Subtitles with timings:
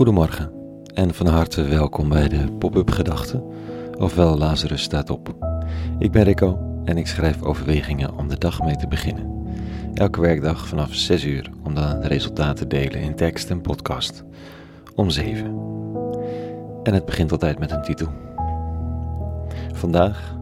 [0.00, 0.52] Goedemorgen
[0.94, 3.44] en van harte welkom bij de Pop-up Gedachten,
[3.98, 5.34] ofwel Lazarus staat op.
[5.98, 9.46] Ik ben Rico en ik schrijf overwegingen om de dag mee te beginnen.
[9.94, 14.24] Elke werkdag vanaf 6 uur om dan resultaten te delen in tekst en podcast
[14.94, 15.44] om 7.
[16.82, 18.08] En het begint altijd met een titel.
[19.72, 20.36] Vandaag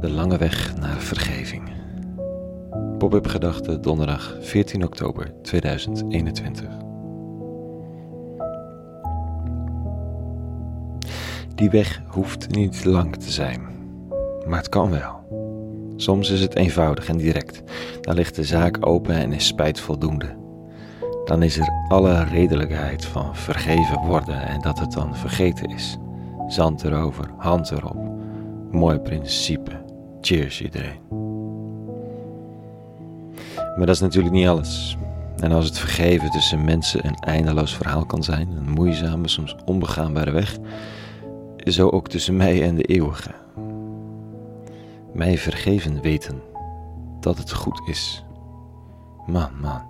[0.00, 1.62] de lange weg naar vergeving.
[2.98, 6.89] Pop-up Gedachten donderdag 14 oktober 2021.
[11.60, 13.60] Die weg hoeft niet lang te zijn,
[14.46, 15.20] maar het kan wel.
[15.96, 17.62] Soms is het eenvoudig en direct.
[18.00, 20.36] Dan ligt de zaak open en is spijt voldoende.
[21.24, 25.96] Dan is er alle redelijkheid van vergeven worden en dat het dan vergeten is.
[26.48, 27.98] Zand erover, hand erop.
[28.70, 29.82] Mooi principe.
[30.20, 31.00] Cheers iedereen.
[33.76, 34.96] Maar dat is natuurlijk niet alles.
[35.36, 40.30] En als het vergeven tussen mensen een eindeloos verhaal kan zijn, een moeizame, soms onbegaanbare
[40.30, 40.58] weg,
[41.64, 43.34] zo ook tussen mij en de eeuwige.
[45.12, 46.42] Mij vergeven weten
[47.20, 48.24] dat het goed is.
[49.26, 49.88] Man, man.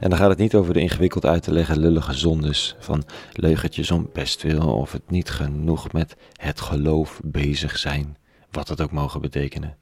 [0.00, 3.90] En dan gaat het niet over de ingewikkeld uit te leggen lullige zondes van leugentjes
[3.90, 8.16] om bestwil of het niet genoeg met het geloof bezig zijn,
[8.50, 9.76] wat het ook mogen betekenen.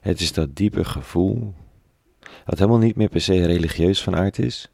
[0.00, 1.54] Het is dat diepe gevoel,
[2.44, 4.70] dat helemaal niet meer per se religieus van aard is,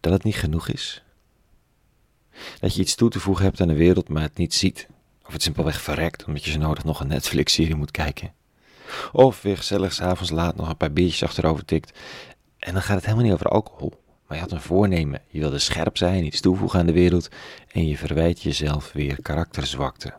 [0.00, 1.04] dat het niet genoeg is,
[2.60, 4.88] dat je iets toe te voegen hebt aan de wereld, maar het niet ziet.
[5.26, 8.32] Of het simpelweg verrekt omdat je zo nodig nog een Netflix-serie moet kijken.
[9.12, 11.98] Of weer gezellig s'avonds laat nog een paar biertjes achterover tikt.
[12.58, 13.92] En dan gaat het helemaal niet over alcohol.
[14.26, 15.22] Maar je had een voornemen.
[15.28, 17.28] Je wilde scherp zijn, iets toevoegen aan de wereld.
[17.72, 20.14] En je verwijt jezelf weer karakterzwakte.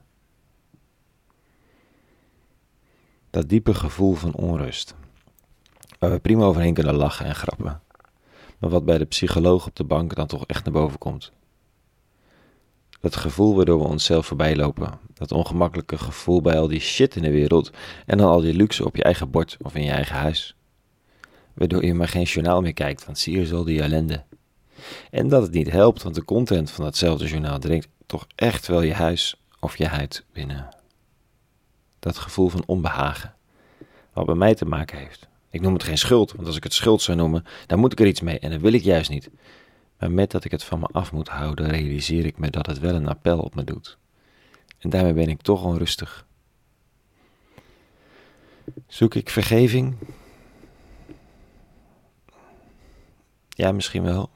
[3.29, 4.95] Dat diepe gevoel van onrust.
[5.99, 7.81] Waar we prima overheen kunnen lachen en grappen.
[8.57, 11.31] Maar wat bij de psycholoog op de bank dan toch echt naar boven komt.
[13.07, 14.99] Dat gevoel waardoor we onszelf voorbij lopen.
[15.13, 17.71] Dat ongemakkelijke gevoel bij al die shit in de wereld
[18.05, 20.55] en dan al die luxe op je eigen bord of in je eigen huis.
[21.53, 24.23] Waardoor je maar geen journaal meer kijkt, want zie je zo die ellende.
[25.11, 28.81] En dat het niet helpt, want de content van datzelfde journaal dringt toch echt wel
[28.81, 30.67] je huis of je huid binnen.
[31.99, 33.33] Dat gevoel van onbehagen,
[34.13, 35.27] wat bij mij te maken heeft.
[35.49, 37.99] Ik noem het geen schuld, want als ik het schuld zou noemen, dan moet ik
[37.99, 39.29] er iets mee en dat wil ik juist niet.
[39.99, 42.79] Maar met dat ik het van me af moet houden, realiseer ik me dat het
[42.79, 43.97] wel een appel op me doet.
[44.79, 46.25] En daarmee ben ik toch onrustig.
[48.87, 49.95] Zoek ik vergeving?
[53.49, 54.29] Ja, misschien wel.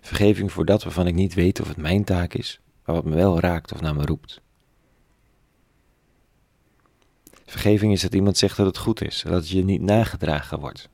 [0.00, 3.14] Vergeving voor dat waarvan ik niet weet of het mijn taak is, maar wat me
[3.14, 4.40] wel raakt of naar me roept.
[7.46, 10.88] Vergeving is dat iemand zegt dat het goed is, dat het je niet nagedragen wordt.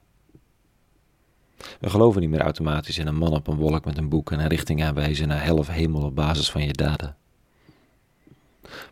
[1.80, 4.40] We geloven niet meer automatisch in een man op een wolk met een boek en
[4.40, 7.16] een richting aanwijzen naar hel of hemel op basis van je daden.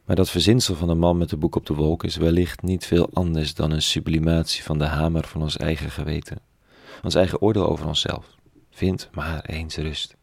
[0.04, 2.86] Maar dat verzinsel van een man met een boek op de wolk is wellicht niet
[2.86, 6.38] veel anders dan een sublimatie van de hamer van ons eigen geweten,
[7.02, 8.34] ons eigen oordeel over onszelf.
[8.70, 10.16] Vind maar eens rust.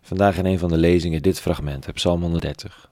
[0.00, 2.90] Vandaag in een van de lezingen dit fragment, Psalm 130.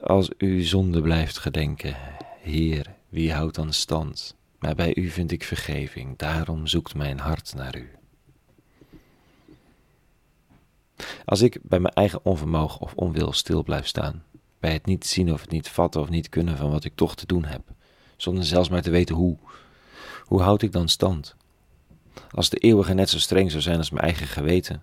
[0.00, 1.96] Als u zonde blijft gedenken,
[2.40, 4.34] Heer, wie houdt dan stand?
[4.60, 7.90] Maar bij u vind ik vergeving, daarom zoekt mijn hart naar u.
[11.24, 14.24] Als ik bij mijn eigen onvermogen of onwil stil blijf staan,
[14.58, 17.16] bij het niet zien of het niet vatten of niet kunnen van wat ik toch
[17.16, 17.62] te doen heb,
[18.16, 19.36] zonder zelfs maar te weten hoe,
[20.24, 21.36] hoe houd ik dan stand?
[22.30, 24.82] Als de eeuwige net zo streng zou zijn als mijn eigen geweten,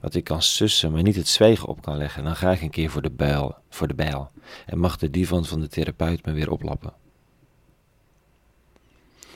[0.00, 2.70] wat ik kan sussen, maar niet het zwijgen op kan leggen, dan ga ik een
[2.70, 4.30] keer voor de bijl, voor de bijl
[4.66, 6.92] en mag de divan van de therapeut me weer oplappen.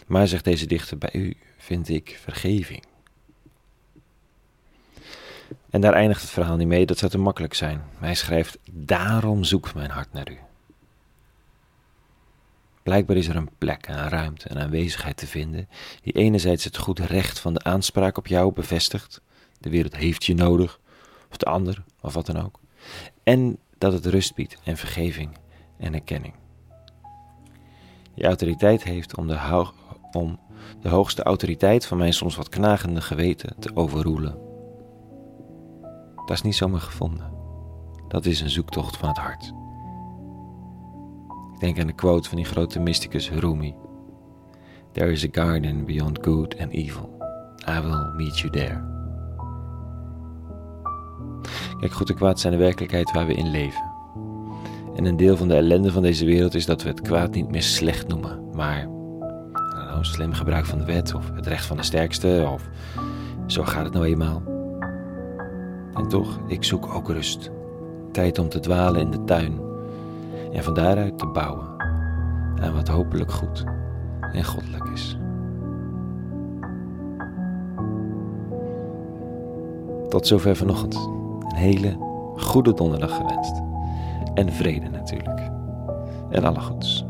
[0.08, 2.84] Maar, zegt deze dichter, bij u vind ik vergeving.
[5.70, 7.82] En daar eindigt het verhaal niet mee, dat zou te makkelijk zijn.
[7.98, 10.38] hij schrijft, daarom zoekt mijn hart naar u.
[12.82, 15.68] Blijkbaar is er een plek, een ruimte, een aanwezigheid te vinden,
[16.02, 19.20] die enerzijds het goede recht van de aanspraak op jou bevestigt,
[19.60, 20.80] de wereld heeft je nodig,
[21.30, 22.60] of de ander, of wat dan ook,
[23.22, 25.30] en dat het rust biedt en vergeving
[25.78, 26.34] en erkenning.
[28.14, 29.34] Je autoriteit heeft om de
[30.12, 30.38] om
[30.80, 34.38] de hoogste autoriteit van mijn soms wat knagende geweten te overroelen.
[36.26, 37.32] Dat is niet zomaar gevonden.
[38.08, 39.52] Dat is een zoektocht van het hart.
[41.54, 43.74] Ik denk aan de quote van die grote mysticus Rumi.
[44.92, 47.16] There is a garden beyond good and evil.
[47.68, 48.96] I will meet you there.
[51.80, 53.82] Kijk, goed en kwaad zijn de werkelijkheid waar we in leven.
[54.94, 57.50] En een deel van de ellende van deze wereld is dat we het kwaad niet
[57.50, 58.88] meer slecht noemen, maar
[59.98, 62.68] nou slim gebruik van de wet of het recht van de sterkste of
[63.46, 64.42] zo gaat het nou eenmaal.
[65.94, 67.50] En toch, ik zoek ook rust.
[68.12, 69.60] Tijd om te dwalen in de tuin
[70.52, 71.66] en van daaruit te bouwen
[72.60, 73.64] aan wat hopelijk goed
[74.32, 75.18] en goddelijk is.
[80.08, 80.94] Tot zover vanochtend.
[81.48, 81.96] Een hele
[82.36, 83.62] goede donderdag gewenst.
[84.34, 85.50] En vrede natuurlijk.
[86.30, 87.07] En alle goeds.